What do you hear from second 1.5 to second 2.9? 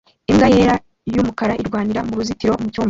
irwanira mu ruzitiro mucyumba